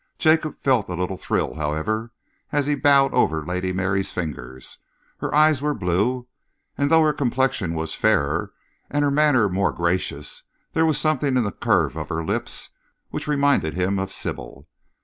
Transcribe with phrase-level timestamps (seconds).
[0.17, 2.09] Jacob felt a little thrill, however,
[2.51, 4.79] as he bowed over Lady Mary's fingers.
[5.19, 6.25] Her eyes were blue,
[6.75, 8.51] and though her complexion was fairer
[8.89, 10.41] and her manner more gracious,
[10.73, 12.71] there was something in the curve of her lips
[13.11, 14.67] which reminded him of Sybil.